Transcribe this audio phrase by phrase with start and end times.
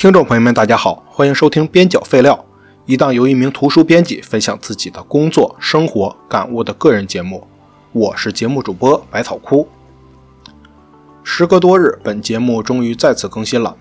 [0.00, 2.42] 听众朋友们，大家好，欢迎收听边角废料，
[2.86, 7.46] 一档由一名图书编辑分享自己的工作、生活感悟的个人节目。
[7.92, 9.68] 我是节目主播百草枯。
[11.22, 13.76] 时隔多日，本节目终于再次更新了。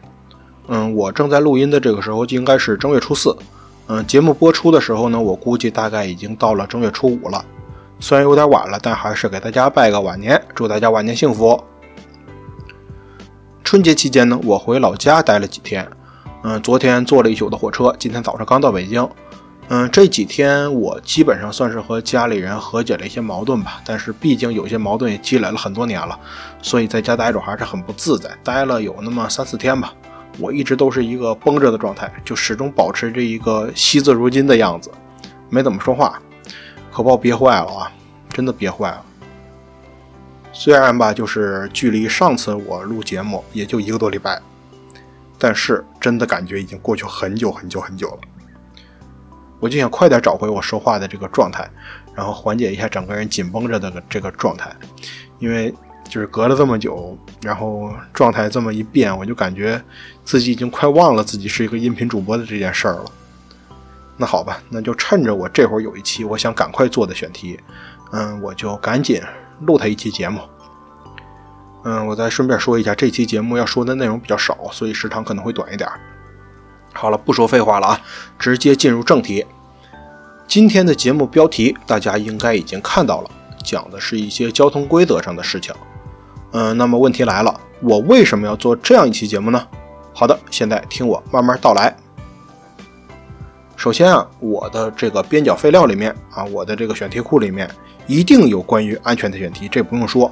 [0.67, 3.33] 嗯，我正在录音的这个时候，就应该是正月初四。
[3.87, 7.45] 嗯，节目播出的时候呢，我估计大概已经到了正月初五了。
[8.01, 11.63] 虽然有点晚了，但还是给大家拜个晚年，祝大家晚年幸福。
[13.63, 15.89] 春节期间呢，我回老家待了几天。
[16.43, 19.07] 嗯，昨天坐了一宿的火车，今天早上刚到北京。
[19.67, 26.17] 嗯，这几天我基本上算是和家里人和解了一些矛盾吧，但是毕竟有些矛盾也积累了很多年了，
[26.61, 28.29] 所以在家待着还是很不自在。
[28.43, 29.93] 待了有那么三四天吧。
[30.39, 34.89] 我一直都是一个绷着的状态，就始终保持着一个惜字如金的样子，
[35.49, 36.17] 没怎么说话，
[36.91, 37.91] 可把我憋坏了啊！
[38.31, 39.03] 真的憋坏了。
[40.53, 44.39] 虽然吧，就是距离上次我录节目也就一个多礼拜，
[45.39, 48.19] 但是真的感觉已经过去很久很久很久了。
[49.59, 51.67] 我就想快点找回我说话的这个状态，
[52.13, 54.71] 然后缓解一下整个人紧绷着的这个状态，
[55.39, 55.73] 因为。
[56.07, 59.79] 就是隔了这么久，然后状态这么一变，我就感觉
[60.23, 63.05] 自己已经快忘了自己是一个音频主播的这件事儿了。
[64.17, 67.59] 那好吧，那就趁着我这会儿有一期我想赶快做的选题，
[68.11, 69.21] 嗯，我就赶紧
[69.67, 70.41] 录他一期节目。
[71.83, 75.89] 嗯，我再顺便说一下，这期节目要说的内容比较少，所以时长可能会短一点。
[76.93, 78.01] 好了，不说废话了啊，
[78.37, 79.45] 直接进入正题。
[80.47, 83.29] 今天的节目标题大家应该已经看到了，
[83.63, 85.73] 讲的是一些交通规则上的事情。
[86.51, 89.67] 嗯，那么问题来了，我为什么要做这样一期节目呢？
[90.13, 91.95] 好的，现在听我慢慢道来。
[93.77, 97.69] 首先啊，我的这个边角废料里面啊，我的这个选题库里面
[98.07, 100.29] 一定有关于安全的选题，这不用说，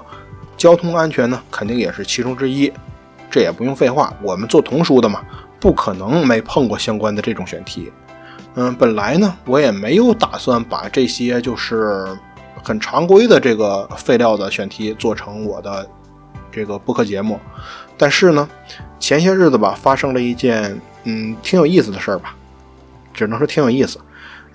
[0.58, 2.72] 交通安全呢肯定也是其中之一，
[3.30, 5.22] 这也不用废话，我们做童书的嘛，
[5.59, 7.91] 不可能没碰过相关的这种选题。
[8.55, 12.07] 嗯，本来呢，我也没有打算把这些就是
[12.63, 15.88] 很常规的这个废料的选题做成我的。
[16.50, 17.39] 这个播客节目，
[17.97, 18.50] 但是呢，
[19.00, 22.35] 前些日子吧，发生了一件嗯挺有意思的事儿吧，
[23.13, 24.00] 只能说挺有意思。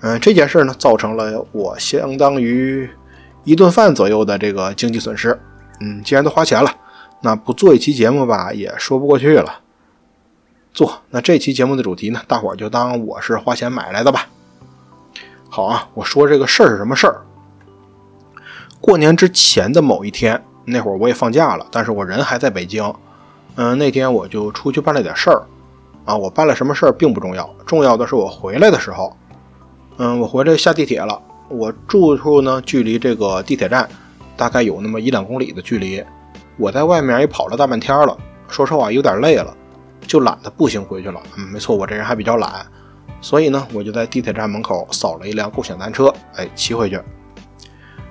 [0.01, 2.89] 嗯，这件事呢，造成了我相当于
[3.45, 5.39] 一顿饭左右的这个经济损失。
[5.85, 6.73] 嗯，既然都花钱了，
[7.19, 9.59] 那不做一期节目吧，也说不过去了。
[10.73, 14.29] 做，那这期节目的主题呢，大伙儿就当我是花钱买来的吧。
[15.49, 17.21] 好啊，我说这个事儿是什么事儿？
[18.79, 20.41] 过年之前的某一天。
[20.65, 22.81] 那会儿我也放假了，但是我人还在北京。
[23.55, 25.43] 嗯，那天我就出去办了点事儿。
[26.05, 29.13] 啊，我办了什么事儿并不重要，重要的是我回来的时候。
[29.97, 31.21] 嗯，我回来下地铁了。
[31.49, 33.89] 我住处呢，距离这个地铁站
[34.35, 36.03] 大概有那么一两公里的距离。
[36.57, 38.17] 我在外面也跑了大半天了，
[38.47, 39.55] 说实话有点累了，
[40.07, 41.21] 就懒得步行回去了。
[41.37, 42.65] 嗯，没错，我这人还比较懒，
[43.21, 46.99] 所以呢，我就在地铁站门口扫了一辆共享单车，哎，骑回去。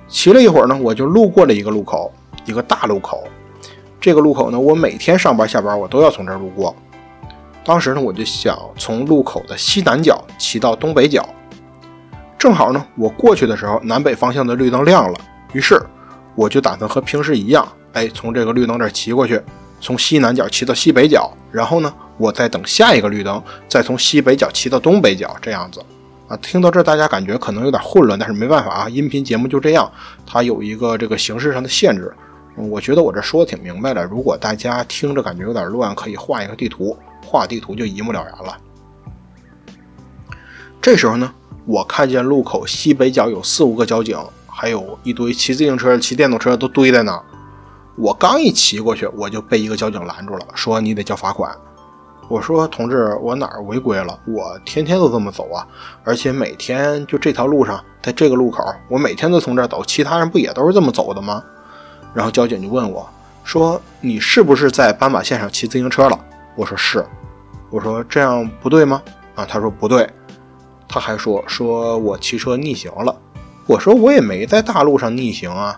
[0.07, 2.11] 骑了一会儿呢，我就路过了一个路口。
[2.45, 3.23] 一个大路口，
[4.01, 6.75] 这个路口呢，我每天上班下班我都要从这儿路过。
[7.63, 11.25] 当时呢，我就想从路口的西南角骑到东北角，
[12.37, 15.17] 正好呢，我过去的时候南北方向的绿灯亮了，
[15.53, 15.81] 于是
[16.35, 19.41] 我就打算和平时一样，哎，从这个绿灯这儿骑过去，
[19.79, 25.79] 从西南角骑到西北角，然后呢，我再等下一个绿灯，再从西北角骑到东北角，这样子。
[26.27, 29.91] 啊，听到这大家感觉可能有点混乱，但是没办法啊，音频节目就这样，
[30.25, 32.11] 它有一个这个形式上的限制。
[32.55, 34.05] 我觉得我这说的挺明白的。
[34.05, 38.57] 如果大家听着感觉有点乱，可以画一个地图，画地图就一目了然了。
[40.81, 41.33] 这时候呢，
[41.65, 44.17] 我看见路口西北角有四五个交警，
[44.53, 47.23] 还有一堆骑自行车、骑电动车都堆在那儿。
[47.95, 51.55] 我刚一骑过去，我就被一个交警拦住了，说你得交罚款。
[52.29, 54.17] 我说同志，我哪儿违规了？
[54.25, 55.67] 我天天都这么走啊，
[56.03, 61.43] 而且每天就这条路上，在这个路口，我每天都从这儿走，其他人不也都是这么走的吗？
[62.13, 63.07] 然后交警就问我，
[63.43, 66.17] 说：“你是不是在斑马线上骑自行车了？”
[66.55, 67.05] 我说：“是。”
[67.69, 69.01] 我说：“这样不对吗？”
[69.35, 70.09] 啊，他说：“不对。”
[70.87, 73.15] 他还说：“说我骑车逆行了。”
[73.65, 75.77] 我说：“我也没在大路上逆行啊，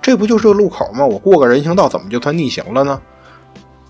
[0.00, 1.04] 这不就是个路口吗？
[1.04, 3.00] 我过个人行道怎么就算逆行了呢？”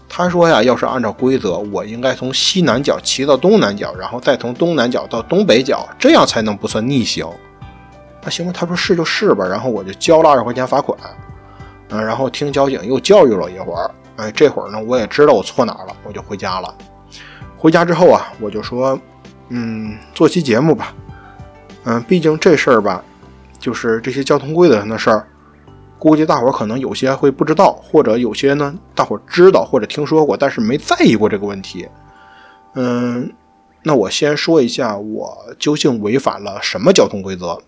[0.08, 7.26] 他说：“呀，要是按照规则，我应该从西南角骑到东南角，然后再从东南角到东北角，这样才能不算逆行。”
[8.22, 10.98] 那行吧，他说是就是吧，然后我就交了二十块钱罚款。
[11.90, 16.74] 嗯，然后听交警又教育了一会儿，哎，这会儿呢，我也知道我错哪儿了，我就回家了。
[17.56, 18.98] 回家之后啊，我就说，
[19.48, 20.94] 嗯，做期节目吧。
[21.84, 23.02] 嗯，毕竟这事儿吧，
[23.60, 25.28] 就是这些交通规则上的事儿，
[25.98, 31.86] 估计大伙儿可能有些会不知道，或者有些呢，大伙儿知道或者听说过，但是没在意过这个问题。
[32.74, 33.30] 嗯，
[33.82, 37.60] 那我先说一下我究竟违反了什么交通规则。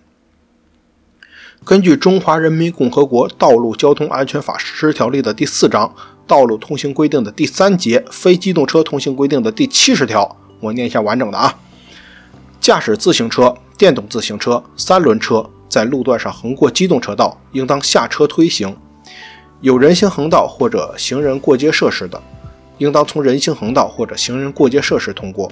[1.64, 5.86] 根据《中华人民共和国道路交通安全法实施条例》的第四章
[6.26, 11.54] 《道路通行规定》的第三节《非机动车通行规定》的第七十条，我念一下完整的啊。
[12.60, 18.74] 驾驶自行车、电动自行车、三轮车在路段上横过机动车道，应当下车推行；
[19.62, 22.22] 有人行横道或者行人过街设施的，
[22.76, 25.48] 应当从人行横道或者行人过街设施通过；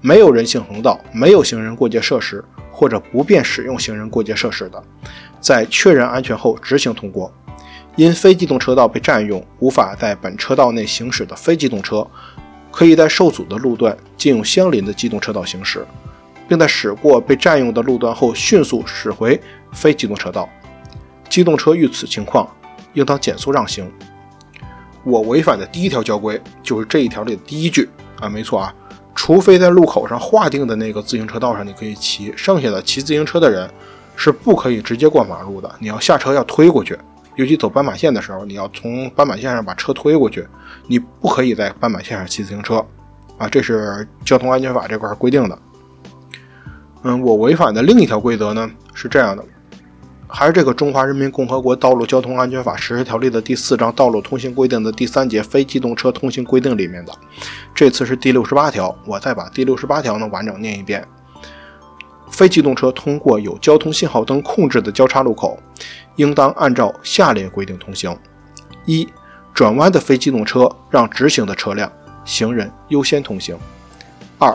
[0.00, 4.80] 没有人行横道、没有行人过街设施或者不便使用行人过街设施的，
[5.40, 7.32] 在确认安全后直行通过。
[7.96, 12.06] 因非机动车道被占用，无法在本车道内行驶的非机动车，
[12.70, 15.84] 可以在受阻的路段借用相邻的机动车道行驶，
[16.48, 19.40] 并在驶过被占用的路段后迅速驶回
[19.74, 20.48] 非机动车道。
[21.28, 22.48] 机动车遇此情况，
[22.92, 23.90] 应当减速让行。
[25.02, 27.88] 我违反的第一条交规就是这一条里的第一句
[28.20, 28.74] 啊，没错啊，
[29.14, 33.68] 除非在路口上划定的那个自行车道上你可以骑，剩下的骑自行车的人。
[34.16, 36.96] 是不可以直接过马路的，你要下车要推过去，
[37.34, 40.46] 尤其走斑马线的时候，你要从斑马线上把车推过去，
[40.86, 42.76] 你不可以在斑马线上骑自行车，
[43.38, 45.58] 啊，这是交通安全法这块规定的。
[47.02, 49.44] 嗯，我违反的另一条规则呢是这样的，
[50.36, 57.12] 还是这个《中华人民共和国道路交通安全法实施条例》的第四章《道路通行规定》的第三节《非机动车通行规定》里面的，
[57.72, 61.06] 这次是第六十八条，我再把第六十八条呢完整念一遍。
[62.32, 65.56] 非机动车通过有交通信号灯控制的交叉路口，
[66.16, 68.18] 应当按照下列规定通行：
[68.86, 69.08] 一、
[69.54, 71.90] 转弯的非机动车让直行的车辆、
[72.24, 73.56] 行人优先通行；
[74.40, 74.52] 二、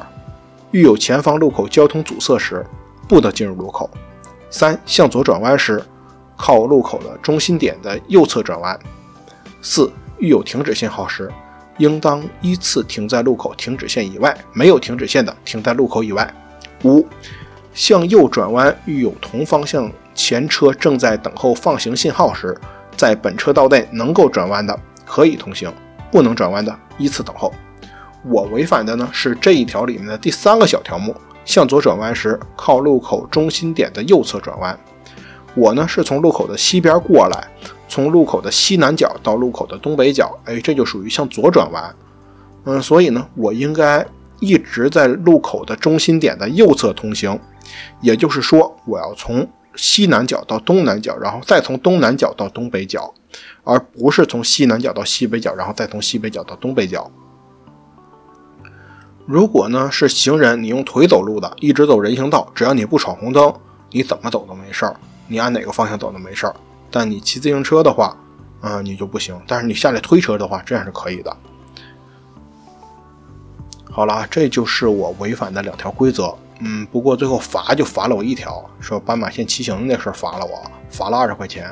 [0.72, 2.66] 遇有前方路口交通阻塞时，
[3.08, 3.90] 不得进入路口；
[4.50, 5.84] 三、向左转弯时，
[6.36, 8.78] 靠路口的中心点的右侧转弯；
[9.62, 11.32] 四、遇有停止信号时，
[11.78, 16.26] 应当依次停在路口停止线以外，没有停止线的停在路口以外；
[16.84, 17.06] 五、
[17.74, 22.58] 向右转弯，遇有同方向前车正在等候放行信号时，
[22.98, 25.72] 在本车道内能够转弯的可以通行，
[26.12, 27.54] 不能转弯的依次等候。
[28.26, 31.16] 我违反的呢是这一条里面的第三个小条目：
[31.50, 34.80] 向左转弯时靠路口中心点的右侧转弯。
[35.56, 37.48] 我呢是从路口的西边过来，
[37.88, 41.96] 从路口的西南角到路口的东北角，哎，这就属于向左转弯。
[42.66, 44.06] 嗯，所以呢，我应该
[44.40, 47.40] 一直在路口的中心点的右侧通行。
[48.00, 53.12] 也就是说，我要从西南角到东南角，然后再从东南角到东北角，
[53.64, 57.10] 而不是从西南角到西北角，然后再从西北角到东北角。
[59.30, 63.54] 如果呢是行人，你用腿走路的，一直走人行道，只要你不闯红灯，
[63.92, 64.96] 你怎么走都没事儿，
[65.28, 66.56] 你按哪个方向走都没事儿。
[66.90, 68.18] 但你骑自行车的话，
[68.62, 69.40] 嗯，你就不行。
[69.46, 71.38] 但是你下来推车的话，这样是可以的。
[73.92, 76.36] 好了，这就是我违反的两条规则。
[76.62, 80.60] 嗯，不过最后罚就罚了我一条，说斑马线骑行那事儿罚了我，
[80.90, 81.72] 罚了二十块钱。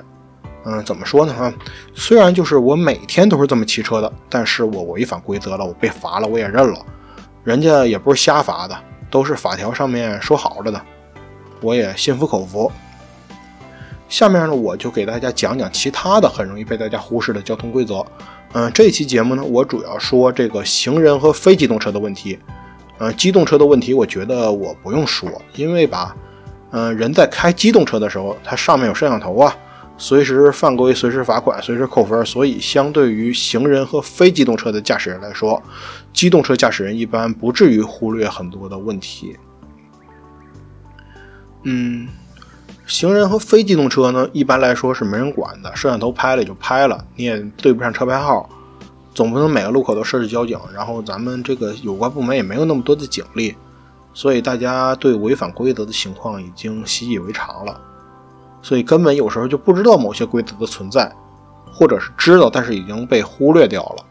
[0.63, 1.33] 嗯，怎么说呢？
[1.33, 1.51] 哈，
[1.95, 6.85] 虽然就是我每天都是这么骑车的，但是我违反规则了，我被罚了，我也认了。
[7.47, 8.77] 人家也不是瞎罚的，
[9.09, 10.81] 都是法条上面说好了的，
[11.61, 12.69] 我也心服口服。
[14.09, 18.05] 下面呢，我就给大家讲讲其他的很容易被大家忽视的交通规则。
[18.51, 22.37] 嗯，这期节目呢，我主要说这个行人和非机动车的问题。
[22.97, 26.13] 呃，机动车的问题，我觉得我不用说，因为吧，
[26.71, 29.55] 嗯，人在开机动车的时候，它上面有摄像头啊，
[29.97, 35.61] 随时犯规，随时罚款，随时扣分，所以相对于行人和非机动车的驾驶人来说，
[36.13, 39.35] 机动车驾驶人一般不至于忽略很多的问题。
[41.63, 42.07] 嗯，
[42.85, 48.49] 行人和非机动车呢，一般来说是没人管的，摄像头拍了也就拍了，你也对不上车牌号。
[49.15, 53.55] 总不能每个路口都设置交警，然后咱们这个有关部门也没有那么多的警力，
[54.13, 57.81] 所以大家对违反规则的情况已经习以为常了，
[58.61, 61.11] 所以根本有时候就不知道某些规则的存在，
[61.71, 64.05] 或者是知道但是已经被忽略掉了。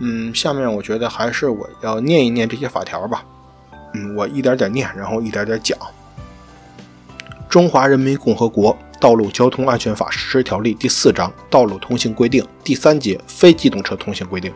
[0.00, 3.24] 嗯，下面我觉得还是我要念一念这些法条吧。
[3.94, 5.78] 嗯，我一点点念，然后一点点讲。
[7.48, 8.76] 中华人民共和国。
[9.00, 14.50] 《道路交通安全法实施条例》第四章《道路通行规定》第三节《非机动车通行规定》。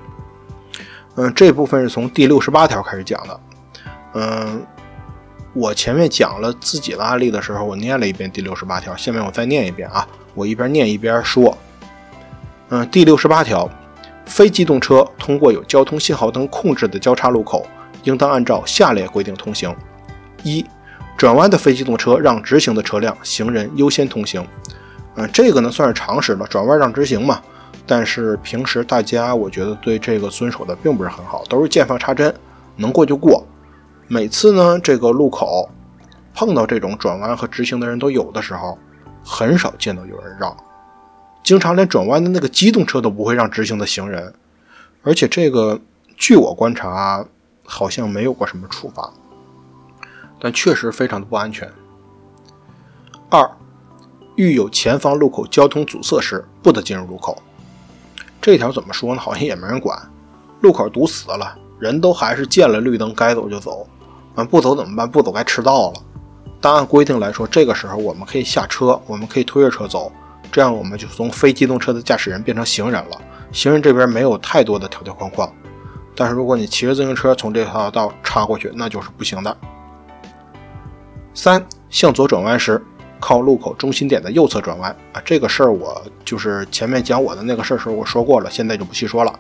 [1.15, 3.41] 嗯，这部分是从第六十八条开始讲的。
[4.15, 4.67] 嗯，
[5.55, 10.07] 我前面讲了自己的案例的时候，我念了一遍第六十八条，下面我再念一遍啊。
[10.35, 11.57] 我一边念一边说。
[12.71, 13.69] 嗯，第六十八条，
[14.25, 17.67] 非机动车通过有交通信号灯控制的交叉路口，
[18.05, 19.75] 应当按照下列规定通行：
[20.43, 20.65] 一。
[21.19, 24.45] 转弯的非机动车让直行的车辆、行人优先通行。
[25.17, 27.43] 嗯，这个呢算是常识了，转弯让直行嘛。
[27.87, 32.35] 但是平时大家我觉得对这个遵守的并不是很好，都是见缝插针。
[32.77, 33.45] 能过就过。
[34.13, 35.71] 每次呢，这个路口
[36.35, 38.77] 碰到这种转弯和直行的人都有的时候，
[39.25, 40.55] 很少见到有人让，
[41.43, 44.31] 经常连转弯的那个机动车都不会让直行的行人。
[45.03, 45.81] 而且这个，
[46.15, 47.25] 据我观察，
[47.65, 49.11] 好像没有过什么处罚，
[50.39, 51.67] 但确实非常的不安全。
[53.31, 53.51] 二，
[54.37, 57.41] 遇有前方路口交通阻塞时，不得进入路口。
[58.43, 59.21] 这条怎么说呢？
[59.23, 59.99] 好像也没人管，
[60.61, 63.89] 路口堵死了，人都还是见了绿灯该走就走，
[64.35, 65.11] 啊，不走怎么办？
[65.11, 66.03] 不走该迟到了。
[66.61, 70.13] 但按规定来说，这个时候我们可以下车，我们可以推着车走，
[70.51, 73.21] 这样我们就从非机动车的驾驶人变成行人了。
[73.51, 75.53] 行人这边没有太多的条条框框，
[76.15, 79.57] 但是如果你骑着自行车从这条道插过去，那就是不行的。
[81.35, 82.83] 三，向左转弯时，
[83.19, 89.39] 靠路口中心点的右侧转弯啊，这个事儿我就是前面讲我的那个事儿时候我说过了，现在就不细说了。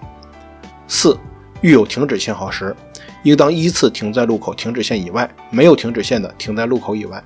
[0.88, 1.16] 四，
[1.62, 2.74] 遇有停止信号时，
[3.22, 7.22] 应当依次停在路口停止线以外，没有停止线的停在路口以外。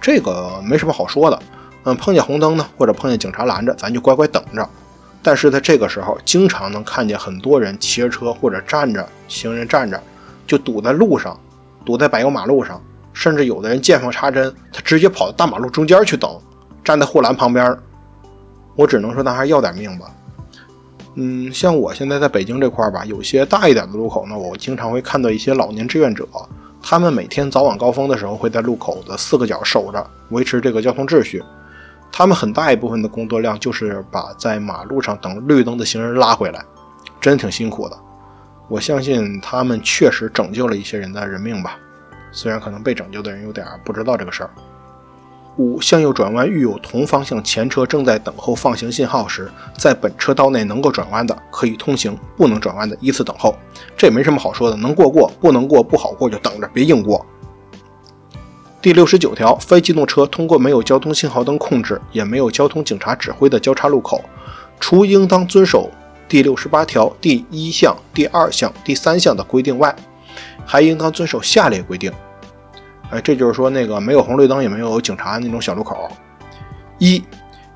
[0.00, 1.42] 这个没什么好说的，
[1.82, 4.68] 嗯，碰见红灯呢，或者碰见警察拦着，咱就乖乖等着。
[5.20, 10.00] 但是在这个时候，经常能看见很多人骑着车或者站着，行人站着，
[10.46, 11.38] 就堵在路上，
[11.84, 12.80] 堵在柏油马路上，
[13.12, 16.40] 甚至有的人见缝插针，他直接跑到大马路中间去等，
[16.84, 17.76] 站在护栏旁边。
[18.76, 20.06] 我只能说，那还是要点命吧。
[21.14, 26.26] 嗯，像我现在在北京这块儿吧，有些大一点的路口呢，我经常会看到一些老年志愿者，
[26.82, 31.42] 他们每天早晚高峰的时候会在路口的四个角守着，维持这个交通秩序。
[32.10, 36.64] 他们很大一部分的工作量就是把在马路上等绿灯的行人拉回来，
[37.20, 37.96] 真挺辛苦的。
[38.68, 41.78] 我相信他们确实拯救了一些人的人命吧，
[42.30, 44.50] 虽然可能被拯救的人有点不知道这个事儿。
[45.58, 53.54] 五、向右转弯遇有同方向前车正在等候放行信号时，在本车道内能够转弯的可以通行，不能转弯的依次等候。
[53.96, 57.24] 这也没什么好说的，能过过，不能过不好过就等着，别硬过。
[58.80, 64.24] 第六十九条，非机动车通过没有交通信号灯控制，也没有交通警察指挥的交叉路口，
[64.80, 65.90] 除应当遵守
[66.28, 69.94] 第六十八条第一项、第二项、第三项的规定外，
[70.64, 72.10] 还应当遵守下列规定。
[73.12, 76.10] 哎，这就是说，那个没有红绿灯，也没有警察那种小路口。
[76.96, 77.22] 一，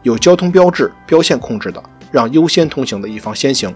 [0.02, 3.72] 有交通标志、标线控制的，让优先通行的一方先行。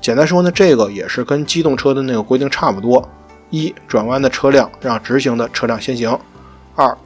[0.00, 3.08] 简单说呢，这个也是跟机动车的那个规定差不多。
[3.50, 6.18] 一，转弯的车辆让直行的车辆先行。
[6.74, 6.98] 二，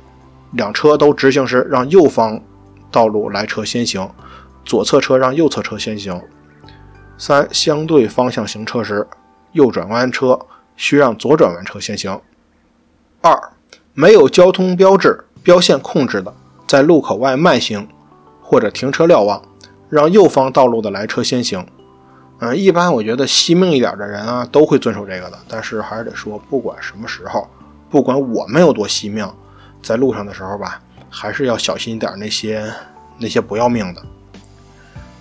[0.52, 2.40] 两车都直行时，让右方
[2.90, 4.08] 道路来车先行；
[4.64, 6.18] 左侧车让右侧车先行。
[7.18, 9.06] 三，相对方向行车时，
[9.52, 10.38] 右转弯车
[10.76, 12.18] 需让左转弯车先行。
[13.20, 13.38] 二，
[13.98, 16.30] 没有交通标志、标线控制的，
[16.68, 17.88] 在路口外慢行
[18.42, 19.40] 或者停车瞭望，
[19.88, 21.66] 让右方道路的来车先行。
[22.40, 25.38] 嗯，一般我觉得惜命一点的人啊，都会遵守这个的。
[25.48, 27.48] 但是还是得说，不管什么时候，
[27.88, 29.26] 不管我们有多惜命。
[29.82, 32.12] 在路上的时候吧，还是要小心一点。
[32.18, 32.70] 那些
[33.16, 34.02] 那些不要命的，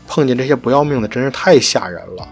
[0.06, 2.24] 碰见这些不要命的，真是太吓人了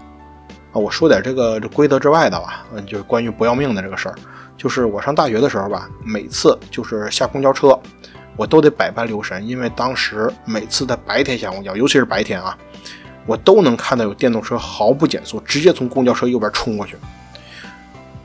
[0.72, 0.74] 啊！
[0.74, 4.14] 我说点这个规则之外的吧，嗯，就是关于不要命的这个事儿。
[4.56, 7.78] 就是我上大学的时候吧，每次就是下公交车，
[8.36, 12.56] 我都得百般留神，因为当时每次在白天下公交，尤其是白天啊，
[13.26, 16.96] 我都能看到有电动车毫不减速，直接从公交车右边冲过去。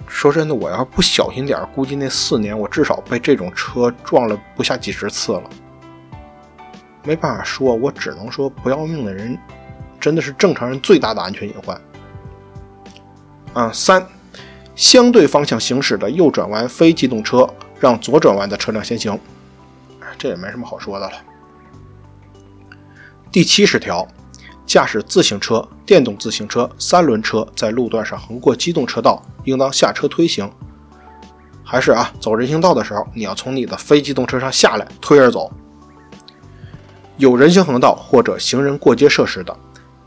[0.07, 5.43] 说真的，我要不小心点，估计那四年我至少被这种车撞了不下几十次了。
[7.03, 9.37] 没办法说，我只能说不要命的人
[9.99, 11.79] 真的是正常人最大的安全隐患。
[13.53, 14.05] 啊，三，
[14.79, 17.45] 相对方向行驶的右转弯非机动车
[17.81, 19.19] 让左转弯的车辆先行，
[20.17, 21.11] 这也没什么好说的了。
[23.29, 24.07] 第七十条。
[24.65, 30.47] 驾驶自行车、电动自行车、三轮车在路段上横过机动车道，应当下车推行。
[31.63, 35.51] 还是啊，走人行道的时候，你要从你的非机动车上下来，推着走。
[37.17, 39.57] 有人行横道或者行人过街设施的，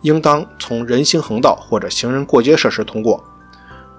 [0.02, 3.22] 应当从人行横道或者行人过街设施通过。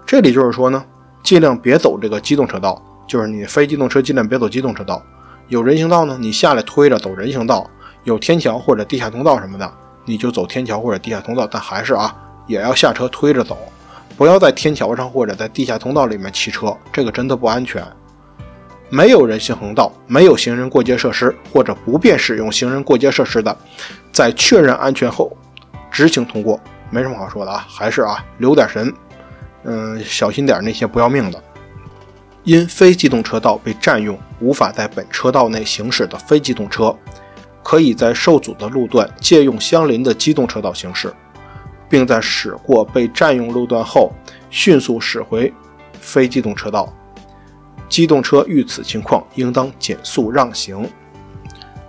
[0.05, 0.83] 这里就是说呢，
[1.23, 5.01] 尽量别走这个机动车道，就是你非机动车尽量别走机动车道。
[5.47, 7.69] 有人行道呢，你下来推着走人行道；
[8.03, 9.71] 有天桥或者地下通道什么的。
[10.05, 12.13] 你就走天桥或者地下通道，但还是啊，
[12.45, 13.57] 也要下车推着走，
[14.17, 17.81] 不要在天桥上或者在地下通道里面骑车，这个真的不安全。
[18.89, 23.57] 没有人行横道、没有行人过街设施或者不便使用行人过街设施的，
[24.11, 25.31] 在确认安全后
[25.89, 28.93] 直行通过，没什么好说的啊，还是啊，留点神，
[29.63, 31.43] 嗯，小心点那些不要命的。
[32.43, 36.95] 因非机动车道被占用，无法在本车道内行驶的非机动车。
[37.63, 41.13] 可以在受阻的路段借用相邻的机动车道行驶，
[41.87, 44.11] 并在驶过被占用路段后，
[44.49, 45.51] 迅速驶回
[46.01, 46.93] 非机动车道，
[47.87, 50.85] 机动车遇此情况应当减速让行。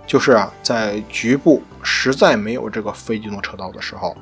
[0.07, 4.15] 就是啊，在局部实在没有这个非机动车道的时候，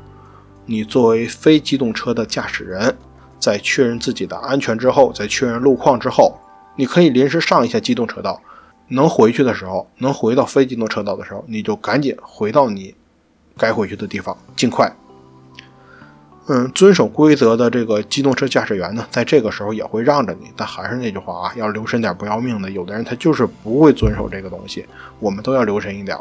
[0.66, 2.98] 你作为非机动车的驾驶人，
[3.44, 6.40] 在确认自己的安全之后，在确认路况之后，
[6.78, 8.40] 你可以临时上一下机动车道。
[8.88, 12.96] 能回去的时候，能回到非机动车道的时候，你就赶紧回到你
[13.58, 14.90] 该回去的地方，尽快。
[16.48, 20.48] 嗯，遵守规则的这个机动车驾驶员呢，在这个时候也会让着你。
[20.56, 22.72] 但还是那句话啊，要留神点，不要命的。
[22.72, 24.86] 有的人他就是不会遵守这个东西，
[25.20, 26.18] 我们都要留神一点。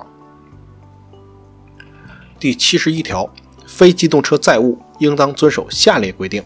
[2.38, 3.28] 第七十一条，
[3.66, 6.42] 非机动车载物应当遵守下列规定：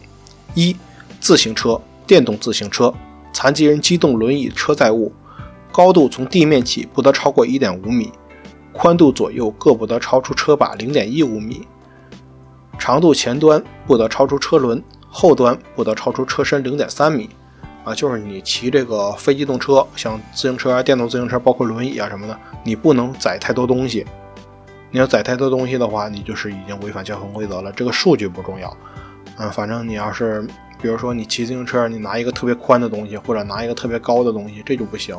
[0.56, 0.74] 一、
[1.20, 2.92] 自行车、电动自行车、
[3.32, 5.12] 残疾人机动轮椅车载物，
[5.70, 8.10] 高度从地面起不得超过一点五米，
[8.72, 11.66] 宽度左右各不得超出车把零点一五米。
[12.78, 17.28] 长度前端不得超出车轮，后端不得超出车身零点三米。
[17.84, 24.04] 啊，就是你骑这个非机动车，像自行车啊、电动自行车，包括轮椅啊什么的，你不能载太多东西。
[24.90, 27.70] 你要载太多东西的话，你就是已经违反交通规则了。
[27.72, 28.76] 这个数据不重要，
[29.38, 30.46] 嗯，反正你要是，
[30.80, 35.16] 比如说你骑自行车，你拿一个特别宽的东西，或者拿一个特别高的东西，这就不行。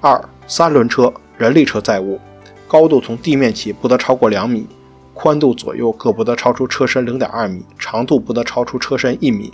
[0.00, 2.20] 二、三轮车、人力车载物，
[2.68, 4.66] 高度从地面起不得超过两米。
[5.14, 9.50] 宽度左右各不得超出车身零点二米，长度不得超出车身一米。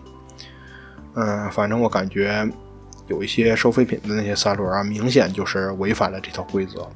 [1.14, 2.44] 嗯，反正我感觉
[3.06, 6.88] 有一些收废品的那些三轮啊，明显就是违反了这条规则。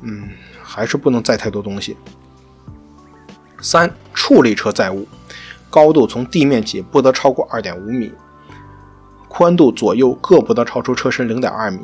[0.00, 0.30] 嗯，
[0.62, 1.94] 还是不能载太多东西。
[3.62, 5.06] 三、处理车载物，
[5.70, 8.12] 高度从地面起不得超过二点五米，
[9.28, 11.78] 宽度左右各不得超出车身零点二米，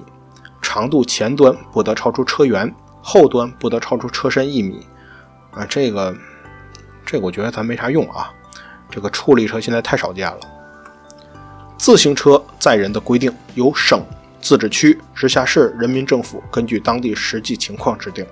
[0.61, 2.71] 长度前端不得超出车辕，
[3.01, 4.87] 后端不得超出车身一米。
[5.53, 6.15] 啊，这个，
[7.07, 8.31] 这个我觉得咱没啥用啊。
[8.91, 10.39] 这个处理车现在太少见了。
[11.79, 14.05] 自行车载人的规定由省、
[14.41, 18.27] 自治区、直辖市人民政府根据当地实际情况制定。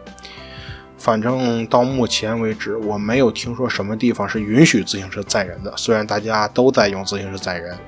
[1.06, 5.72] 反正到目前为止，我没有听说什么地方是允许自行车载人的。
[5.76, 7.78] 虽然大家都在用自行车载人。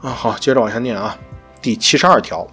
[0.00, 1.18] 啊，好，接着往下念啊。
[1.60, 2.46] 第七十二条。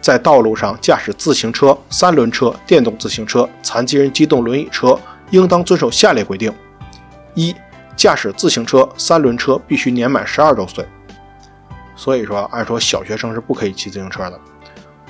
[0.00, 4.98] 在道路上驾驶自行车、三轮车、电动自行车、残疾人机动轮椅车，
[5.30, 6.52] 应当遵守下列规定：
[7.36, 7.54] 一、
[7.94, 10.84] 驾驶自行车、三轮车必须年满十二周岁。
[11.94, 14.40] 所以说，按说小学生是不可以骑自行车的。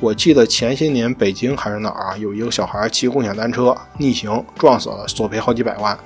[0.03, 5.97] 我记得前些年北京还是哪儿啊，有一个小孩骑共享单车逆行撞死了，索赔好几百万。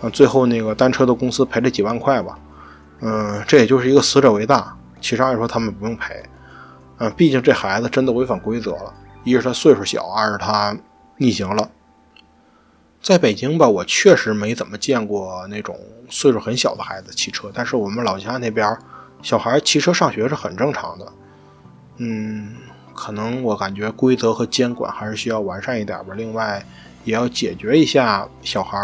[0.00, 2.36] 啊，最后那个单车的公司赔了几万块吧。
[3.00, 4.76] 嗯，这也就是一个死者为大。
[5.00, 6.20] 其实按说他们不用赔。
[6.98, 8.92] 嗯，毕竟这孩子真的违反规则了。
[9.22, 10.76] 一是他岁数小，二是他
[11.18, 11.70] 逆行了。
[13.00, 18.76] 在北京吧，我确实没怎么见过那种岁数很小的孩子骑车，但是我们老家那边
[19.22, 21.12] 小孩骑车上学是很正常的。
[21.98, 22.54] 嗯，
[22.98, 26.14] 可能我感觉规则和监管还是需要完善一点吧。
[26.16, 26.60] 另外，
[27.04, 28.78] 也要解决一下小孩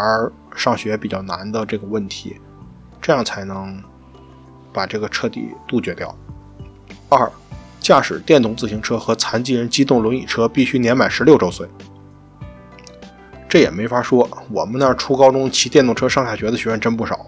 [0.55, 2.39] 上学比较难的这个问题，
[3.01, 3.83] 这样才能
[4.71, 6.15] 把这个彻底杜绝掉。
[7.09, 7.29] 二。
[7.81, 11.67] 驾驶电动自行车和残疾人机动轮椅车必须年满十六周岁。
[13.47, 17.27] 这也没法说，我们那初高中骑电动车上下学的学员真不少。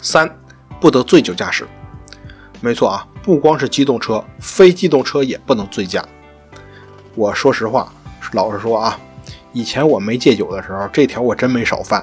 [0.00, 0.34] 三，
[0.80, 1.68] 不得醉酒驾驶。
[2.60, 6.04] 没错啊，不光是机动车，非机动车也不能醉驾。
[7.14, 7.92] 我说实话，
[8.32, 8.98] 老实说啊，
[9.52, 12.02] 以前我没戒酒的时候，这条我真没少犯。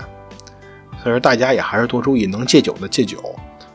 [1.03, 3.17] 所以说，大家也还是多注意，能戒酒的戒酒。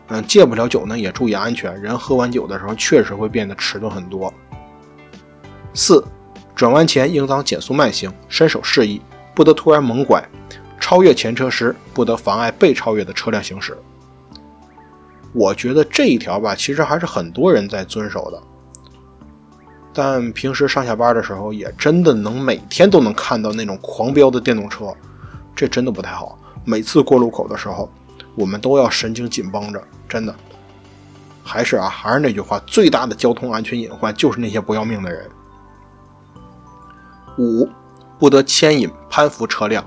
[0.08, 1.80] 嗯，戒不了酒呢，也注意安全。
[1.80, 4.32] 人喝完酒的时候，确实会变得迟钝很多。
[5.72, 6.04] 四，
[6.54, 9.00] 转弯前应当减速慢行，伸手示意，
[9.34, 10.22] 不得突然猛拐。
[10.80, 13.78] 超越前车时，不得妨碍被超越的车辆行驶。
[15.32, 18.42] 我觉得这一条吧，其实还是很多人在遵守的。
[19.92, 24.86] 但平时上下班的时候，也真的能每天都能看到那种狂飙的电动车，
[25.54, 26.38] 这真的不太好。
[26.64, 27.90] 每次过路口的时候。
[28.34, 30.34] 我们都要神经紧绷着，真的。
[31.44, 35.28] 还是啊，还是那句话，最大的交通安全隐患就是那些不要命的人。
[37.36, 37.68] 五，
[38.18, 39.84] 不得牵引、攀扶车辆，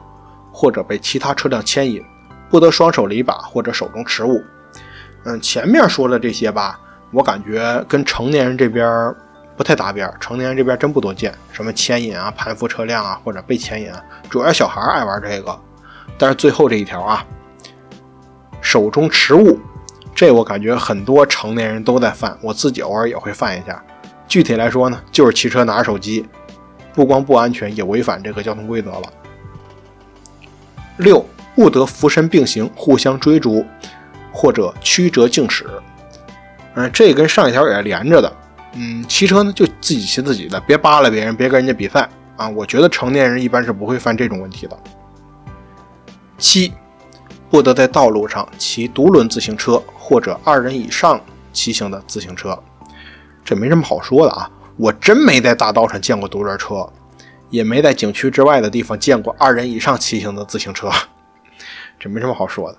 [0.52, 2.04] 或者被其他车辆牵引；
[2.48, 4.40] 不得双手离把或者手中持物。
[5.26, 6.80] 嗯，前面说的这些吧，
[7.12, 9.14] 我感觉跟成年人这边
[9.58, 10.12] 不太搭边。
[10.20, 13.92] 成年人这边真不多见，什么牵引啊、攀扶车辆啊，或者被牵引，
[14.30, 15.60] 主要小孩爱玩这个。
[16.18, 17.26] 但是最后这一条啊。
[18.62, 19.60] 手中持物，
[20.16, 23.84] 这我感觉很多成年人都在犯，我自己偶尔也会犯一下。
[24.28, 26.26] 具体来说呢，就是骑车拿着手机，
[26.92, 29.04] 不光不安全，也违反这个交通规则了。
[30.98, 31.24] 六，
[31.56, 33.64] 不得扶身并行，互相追逐，
[34.36, 35.66] 或者曲折径驶。
[36.74, 38.32] 嗯，这跟上一条也是连着的。
[38.74, 42.50] 嗯，骑车呢就自己骑自己的，别扒拉别人，别跟人家比赛啊。
[42.50, 44.78] 我觉得成年人一般是不会犯这种问题的。
[46.38, 46.74] 七，
[47.50, 51.18] 不得在道路上骑独轮自行车或者二人以上
[51.54, 52.62] 骑行的自行车。
[53.46, 56.86] 这没什么好说的啊，我真没在大道上见过独轮车，
[57.50, 60.92] 也没在景区之外的地方见过二人以上骑行的自行车，
[61.98, 62.78] 这没什么好说的。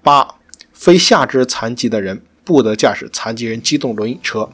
[0.00, 0.28] 八，
[0.84, 4.46] 非下肢残疾的人不得驾驶残疾人机动轮椅车，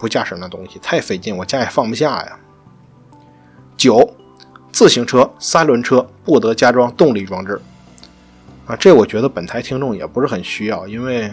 [0.00, 2.36] 不驾驶那东西太费劲，我家也放不下呀。
[3.76, 4.16] 九，
[4.72, 7.60] 自行车、三轮车不得加装动力装置，
[8.66, 11.32] 啊，这我觉得本台听众也不是很需要，因为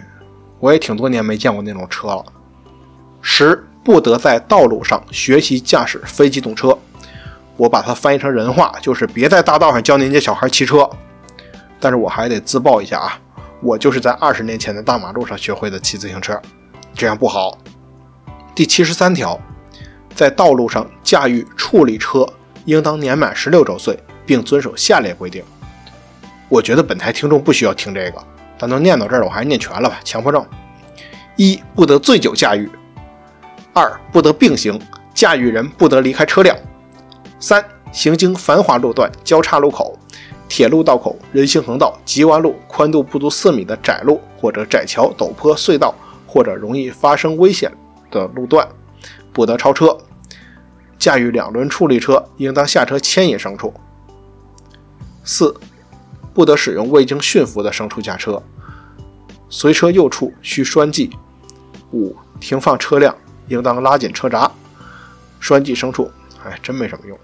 [0.59, 2.23] 我也挺多年没见过那种车了。
[3.23, 6.77] 十不得在道路上学习驾驶非机动车，
[7.57, 10.87] 我把它翻译成人话，就是别在大道上教您家小孩骑车。
[11.79, 13.19] 但是我还得自曝一下啊，
[13.63, 16.39] 我就是在二十年前的大马路上学会的骑自行车，
[16.93, 17.57] 这样不好。
[18.53, 19.39] 第七十三条，
[20.13, 22.27] 在道路上驾驭处理车，
[22.65, 25.41] 应当年满十六周岁，并遵守下列规定。
[26.49, 28.21] 我觉得本台听众不需要听这个，
[28.57, 29.97] 但都念到这儿了，我还是念全了吧。
[30.03, 30.45] 强迫症：
[31.37, 32.69] 一不得醉酒驾驭。
[33.71, 34.77] 二不得并行，
[35.13, 36.55] 驾驭人不得离开车辆。
[37.39, 39.97] 三行经繁华路段、交叉路口、
[40.55, 45.95] 铁路道口、人行横道、急弯路、宽度不足四米的窄路或者窄桥、陡坡、隧道
[46.27, 47.75] 或者容易发生危险
[48.11, 48.67] 的路段，
[49.31, 49.97] 不得超车。
[50.99, 53.73] 驾驭两轮处理车，应当下车牵引牲畜。
[55.23, 55.59] 四
[56.35, 58.39] 不得使用未经驯服的牲畜驾车，
[59.49, 61.09] 随车幼畜需拴系。
[61.93, 63.15] 五停放车辆。
[63.47, 64.51] 应当拉紧车闸，
[65.39, 66.11] 拴系牲畜。
[66.45, 67.17] 哎，真没什么用。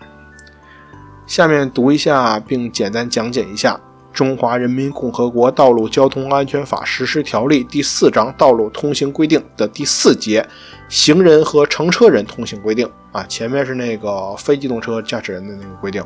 [1.29, 3.75] 下面读一下，并简单讲解一下
[4.11, 10.43] 《中华人民共和国道路交通安全法实施条例》第四章《道路通行规定》的第四节
[10.89, 12.89] “行人和乘车人通行规定”。
[13.13, 16.03] 啊，前面是那个非机动车驾驶人的那个规定。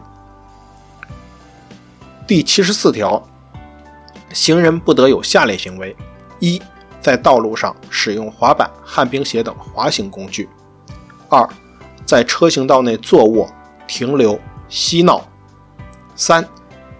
[2.28, 3.26] 第七十四条，
[4.34, 5.96] 行人不得有下列行为：
[6.40, 6.62] 一。
[7.00, 10.46] 在道路上使用滑板、旱冰鞋等滑行工具；
[11.30, 11.48] 二，
[12.06, 13.50] 在车行道内坐卧、
[13.88, 14.40] 停留、
[14.74, 15.22] 嬉闹；
[16.16, 16.44] 三，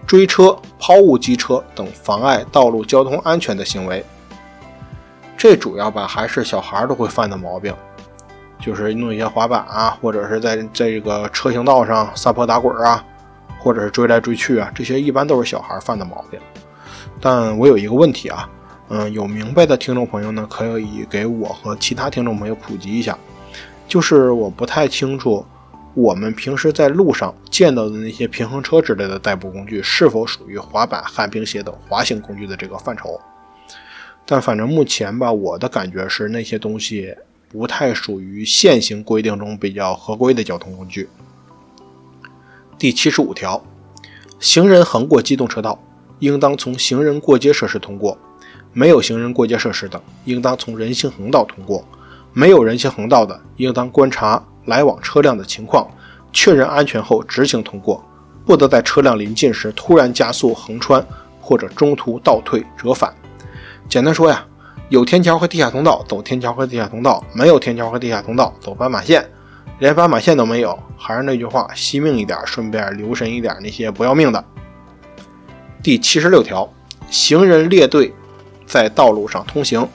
[0.06, 4.04] 追车、抛物机车等妨碍道路交通安全的行为。
[5.36, 7.74] 这主要吧还是小孩都会犯的毛病，
[8.60, 13.04] 就是弄一些滑板啊，或者是在这个车行道上撒泼打滚啊，
[13.58, 16.38] 或者是追来追去啊，这些一般都是小孩犯的毛病。
[17.20, 18.48] 但我有一个问题啊。
[18.90, 23.18] 嗯，有明白的听众朋友呢，可以给我和其他听众朋友普及一下。
[23.88, 25.44] 就是我不太清楚，
[25.94, 33.20] 我们平时在路上见到的那些平衡车之类的代步工具，是否属于滑板、旱冰鞋等滑行工具的这个范畴。
[34.26, 37.14] 但反正目前吧，我的感觉是那些东西
[37.48, 41.08] 不太属于现行规定中比较合规的交通工具。
[42.76, 43.64] 第七十五条，
[44.40, 45.80] 行人横过机动车道，
[46.18, 48.18] 应当从行人过街设施通过。
[48.72, 51.84] 没有行人过街设施的，应当从人行横道通过；
[52.32, 55.88] 没有人行横道的，应当观察来往车辆的情况，
[56.32, 58.04] 确认安全后直行通过，
[58.46, 61.04] 不得在车辆临近时突然加速横穿，
[61.40, 63.12] 或者中途倒退折返。
[63.88, 64.44] 简单说呀，
[64.88, 69.28] 有天桥和地下通道走天桥和地下通道，没有天桥和地下通道走斑马线，
[69.78, 70.78] 连斑马线都没有。
[70.96, 74.42] 还是那句话，惜命一点，顺便留神一点那些不要命的。
[75.82, 76.68] 第七十六条，
[77.10, 78.14] 行人列队。
[78.66, 79.86] 在道路上通行，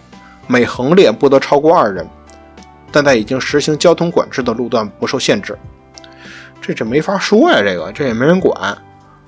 [0.45, 2.07] 每横列不得超过二人，
[2.91, 5.57] 但在已经实行交通管制的路段不受限制。
[6.61, 8.77] 这这没法说呀，这个这也没人管。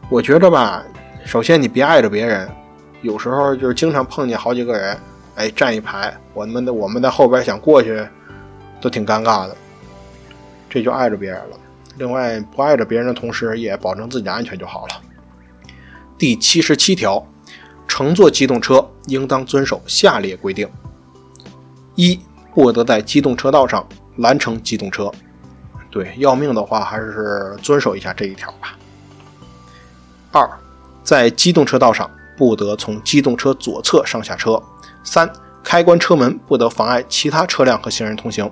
[0.10, 0.84] 我觉着吧，
[1.26, 2.50] 首先你别碍着别人，
[3.02, 4.98] 有时候就是经常碰见好几个人，
[5.36, 8.06] 哎，站一排，我们的我们在后边想过去，
[8.82, 9.56] 都挺尴尬的。
[10.70, 11.58] 这就碍着别人了。
[11.98, 15.02] 另外，不碍着别人的同时，也保证自己的安全就好了。
[16.18, 17.26] 第七十七条。
[17.88, 20.66] 乘坐机动车应当遵守下列规定：
[21.96, 22.18] 一、
[22.54, 23.86] 不得在机动车道上
[24.18, 25.12] 拦乘机动车。
[25.90, 28.78] 对，要命的话还是遵守一下这一条吧。
[30.32, 30.50] 二、
[31.04, 34.62] 在机动车道上不得从机动车左侧上下车。
[35.04, 35.30] 三、
[35.64, 38.50] 开关车门不得妨碍其他车辆和行人通行。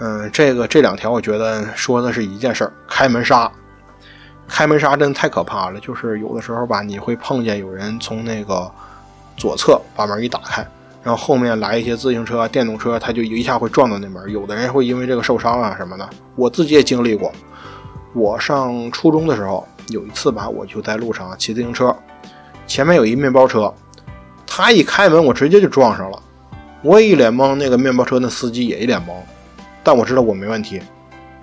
[0.00, 3.50] 嗯，这个这两条我觉得说的是一件事儿，开门杀。
[4.46, 8.70] 开门杀真的太可怕了，就是有的时候吧，你会碰见有人从那个
[9.36, 10.66] 左侧把门一打开，
[11.02, 14.30] 然后后面来一些自行车、电动车，他就一下会撞到那门。
[14.30, 17.32] 有的人会因为这个受伤啊什么的，我自己也经历过。
[18.14, 21.94] 我上初中的时候有一次吧，我就在路上骑自行车，
[22.66, 23.72] 前面有一面包车，
[24.46, 26.22] 他一开门，我直接就撞上了，
[26.82, 29.12] 我一脸懵，那个面包车那司机也一脸懵，
[29.84, 30.82] 但我知道我没问题，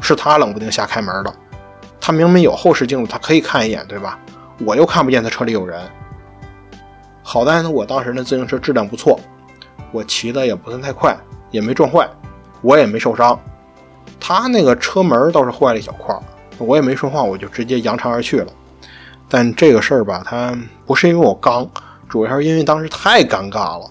[0.01, 1.33] 是他冷不丁瞎开门的，
[2.01, 4.19] 他明明有后视镜，他可以看一眼，对吧？
[4.65, 5.79] 我又看不见他车里有人。
[7.21, 9.19] 好在呢，我当时那自行车质量不错，
[9.95, 11.17] 我骑的也不算太快，
[11.51, 12.05] 也没撞坏，
[12.61, 13.39] 我也没受伤。
[14.19, 16.13] 他那个车门倒是坏了一小块，
[16.57, 18.51] 我也没说话，我就直接扬长而去了。
[19.29, 20.53] 但这个事儿吧，它
[20.85, 21.65] 不是因为我刚，
[22.09, 23.89] 主要是因为当时太尴尬了，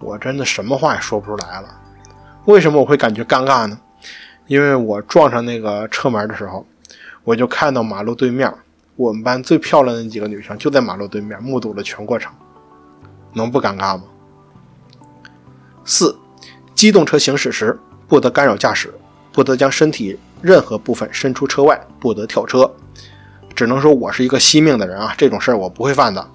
[0.00, 1.68] 我真的什么话也说不出来了。
[2.44, 3.80] 为什么我会感觉尴尬呢？
[4.48, 6.66] 因为我撞上那个车门的时候，
[7.24, 8.52] 我就看到马路对面，
[8.96, 12.30] 我们班最漂亮的那几个女生就在马路对面，目睹了全过程。
[13.32, 14.02] 能不尴尬吗？
[15.90, 16.14] 四，
[16.74, 18.92] 机动车行驶时不得干扰驾驶，
[19.32, 22.70] 不得将身体任何部分伸出车外，不得跳车。
[23.54, 26.28] 只能说我是一个惜命的人啊，这种事儿我不会犯的。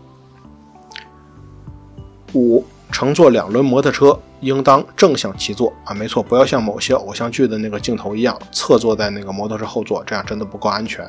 [2.34, 11.08] 五，乘坐两轮摩托车应当正向骑坐啊，没错，不要像某些偶像剧的那个镜头一样侧坐在那个摩托车后座，这样真的不够安全。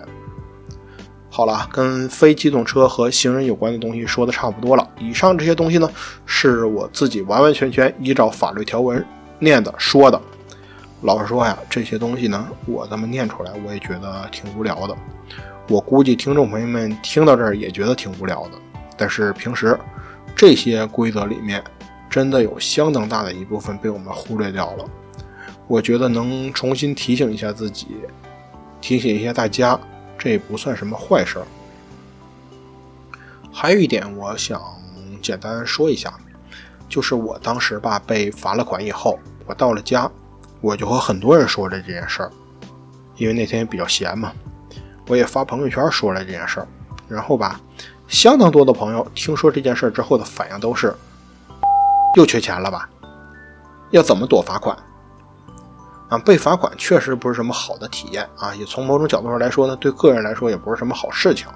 [1.36, 4.88] 好了，跟非机动车和行人有关的东西说的差不多了。
[5.00, 5.90] 以上这些东西呢，
[6.24, 9.04] 是我自己完完全全依照法律条文
[9.40, 10.20] 念的说的。
[11.02, 14.96] 老实说呀，这些东西呢，我这么念出来，我也觉得挺无聊的。
[15.68, 18.50] 我估计听众朋友们听到这儿也觉得挺无聊的。
[18.96, 19.76] 但是平时
[20.36, 21.60] 这些规则里面，
[22.08, 24.84] 真的有相当大的一部分被我们忽略掉了。
[25.66, 27.88] 我觉得能重新提醒一下自己，
[28.80, 29.76] 提醒一下大家。
[30.18, 31.46] 这也不算什么坏事儿。
[33.52, 34.60] 还有一点，我想
[35.22, 36.12] 简单说一下，
[36.88, 40.10] 就是我当时吧被罚了款以后，我到了家，
[40.60, 42.30] 我就和很多人说了这件事儿，
[43.16, 44.32] 因为那天比较闲嘛，
[45.06, 46.68] 我也发朋友圈说了这件事儿。
[47.06, 47.60] 然后吧，
[48.08, 50.94] 相当多的朋友听说这件事儿之后的反应都是：
[52.16, 52.88] 又缺钱了吧？
[53.90, 54.76] 要怎么躲罚款？
[56.08, 61.46] 啊，被罚款确实不是什么好的体验啊，也从某种角度上来说呢，对个人来说也不是什么好事情。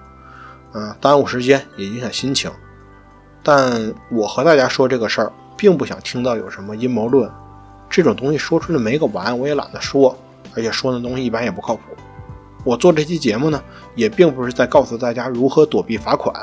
[0.74, 2.50] 嗯，耽误时间也影响心情。
[3.42, 7.30] 但我和大家说这个事儿，并不想听到有什么阴谋论，
[7.88, 10.16] 这种东西说出来没个完，我也懒得说，
[10.56, 11.82] 而且说的东西一般也不靠谱。
[12.64, 13.62] 我做这期节目呢，
[13.94, 16.34] 也并不是在告诉大家如何躲避罚款，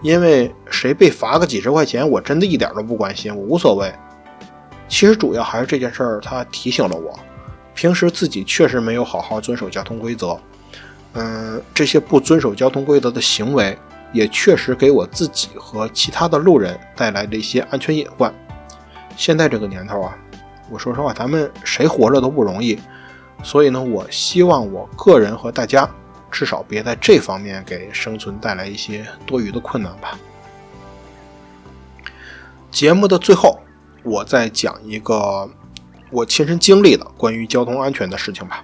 [0.00, 3.92] 因为谁被罚个几十块钱，我真的一点都不关心，我无所谓。
[4.88, 7.16] 其实主要还是这件事儿，它提醒了我。
[7.74, 10.38] 平时自己确实没有好好遵守交通规则，
[11.14, 13.76] 嗯，这些不遵守交通规则的行为，
[14.12, 18.32] 也确实给我自己和其他的路人带来了一些安全隐患。
[19.16, 20.16] 现在这个年头啊，
[20.70, 22.78] 我说实话，咱们谁活着都不容易，
[23.42, 25.88] 所以呢，我希望我个人和大家，
[26.30, 30.18] 至少别在这方面给生存带来一些多余的困难吧。
[32.70, 33.58] 节目的最后，
[34.02, 35.48] 我再讲一个。
[36.12, 38.62] 我亲身经历的关于交通安全的事情吧，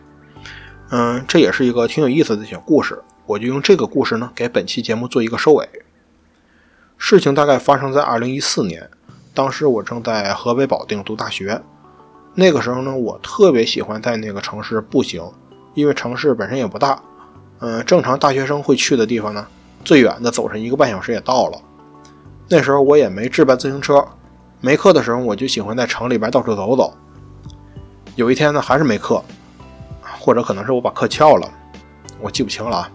[0.90, 5.66] 嗯，这也是一个挺有意思的小故事，我就用这个故事呢给本期节目做一个收尾。
[6.98, 8.90] 事情大概发生在二零一四年，
[9.32, 11.58] 当时我正在河北保定读大学，
[12.34, 15.22] 那个时候呢，我特别喜欢在那个城市步行，
[15.72, 17.02] 因为城市本身也不大，
[17.60, 19.46] 嗯，正常大学生会去的地方呢，
[19.84, 21.58] 最远的走上一个半小时也到了。
[22.46, 24.06] 那时候我也没置办自行车，
[24.60, 26.92] 没课的时候我就喜欢在城里边到处走走。
[28.18, 29.22] 有一天呢，还是没课，
[30.18, 31.48] 或者可能是我把课翘了，
[32.20, 32.90] 我记不清了啊。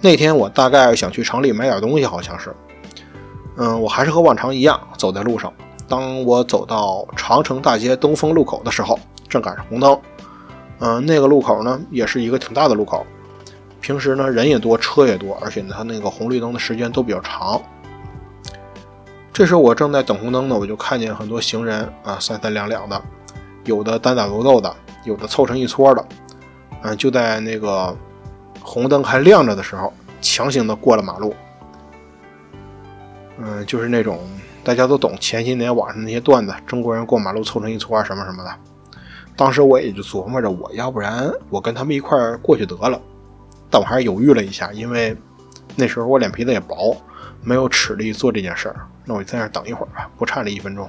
[0.00, 2.54] 那天我大概想去城里买点东西，好像是。
[3.56, 5.52] 嗯，我还是和往常一样走在路上。
[5.88, 8.96] 当我走到长城大街东风路口的时候，
[9.28, 10.00] 正赶上红灯。
[10.78, 13.04] 嗯，那个路口呢，也是一个挺大的路口。
[13.80, 17.60] 平时呢，人也多，车也多，而且呢它那个红绿灯的时间都比较长。
[19.32, 23.02] 这时候我正在等红灯呢，我就看见很多行人啊，三三两两的。
[23.68, 26.02] 有的单打独斗的，有的凑成一撮的，
[26.82, 27.94] 嗯，就在那个
[28.62, 31.34] 红灯还亮着的时候，强行的过了马路。
[33.36, 34.18] 嗯，就是那种
[34.64, 38.50] 大家都懂，前些年网上那些段子，中国人过马路凑成一撮什么什么的。
[39.36, 42.98] 当时我也就琢磨着，我要不然我跟他们一块儿过去得了。
[43.68, 45.14] 但我还是犹豫了一下，因为
[45.76, 46.96] 那时候我脸皮子也薄，
[47.42, 48.76] 没有齿力做这件事儿。
[49.04, 50.88] 那我就在那等一会儿吧，不差这一分钟。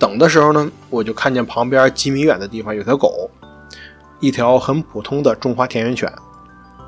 [0.00, 3.30] 等的时候呢，我就看见旁边几米远的地方有条狗，
[4.18, 6.10] 一条很普通的中华田园犬，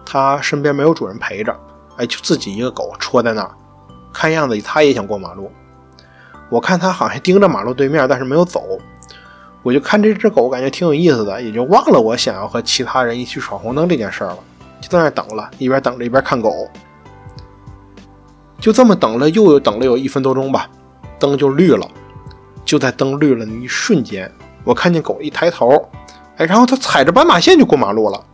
[0.07, 1.55] 它身边没有主人陪着，
[1.99, 3.51] 哎，就自己一个狗戳在那儿，
[4.15, 5.53] 看样子它也想过马路。
[6.49, 8.63] 我看它好像盯着马路对面，但是没有走。
[9.63, 14.39] 我就看这只狗，感觉挺有意思的，也就忘了我想要和其他人一起闯红灯这件事了，
[14.81, 16.67] 就在那等了，一边等着一边看狗。
[18.59, 20.67] 就这么等了，又等了有一分多钟吧，
[21.19, 21.87] 灯就绿了。
[22.73, 24.33] 就在灯绿了那一瞬间，
[24.65, 25.77] 我看见狗一抬头，
[26.39, 28.25] 哎，然后它踩着斑马线就过马路了。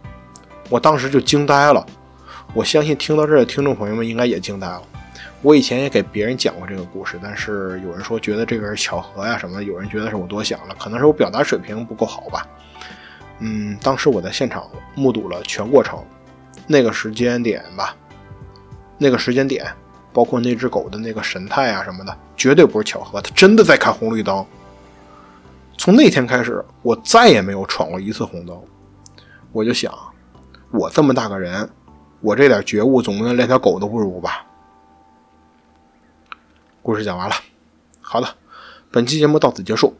[0.69, 1.85] 我当时就惊呆了。
[2.55, 4.81] 我相信听到这儿的听众朋友们应该也惊呆了。
[5.43, 12.47] 我以前也给别人讲过这个故事，但是有人说觉得这个是巧合呀什么的，有人觉得是我多想了，可能是我表达水平不够好吧。
[13.41, 14.63] 嗯，当时我在现场
[14.95, 15.99] 目睹了全过程，
[16.69, 17.93] 那个时间点吧，
[18.99, 19.67] 那个时间点，
[20.13, 24.45] 包括那只狗的那个神态啊什么的，绝对不是巧合，它真的在看红绿灯。
[25.77, 28.61] 从那天开始，我再也没有闯过一次红灯。
[29.53, 29.93] 我就想，
[30.71, 31.69] 我这么大个人，
[32.21, 34.45] 我这点觉悟总不能连条狗都不如吧？
[36.83, 37.35] 故事讲完了，
[38.01, 38.29] 好的，
[38.91, 39.95] 本期节目到此结束。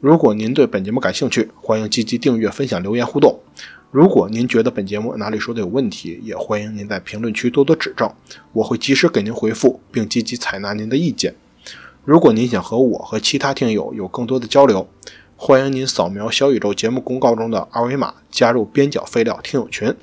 [0.00, 3.38] 如果您对本节目感兴趣，欢迎积极订阅、分享、留言互动。
[3.90, 8.12] 如果您觉得本节目哪里说的有问题，也欢迎您在评论区多多指正，
[8.52, 11.34] 我会及时给您回复，并积极采纳您的意见。
[12.04, 14.86] 如果您想和我和其他听友有更多的交流，
[15.36, 19.94] 欢迎您扫描小宇宙节目公告中的二维码，加入边角废料听友群，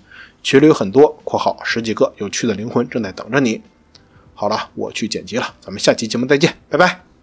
[0.41, 3.61] 群里有很多（括号十几个）有趣的灵魂正在等着你。
[4.33, 7.14] 好了，我去剪辑了，咱们下期节目再见，拜拜。